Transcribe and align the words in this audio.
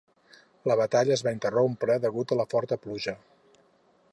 La 0.69 0.77
batalla 0.79 1.13
es 1.17 1.23
va 1.27 1.33
interrompre 1.37 1.99
degut 2.07 2.33
a 2.33 2.39
la 2.41 2.47
forta 2.55 2.79
pluja. 2.87 3.15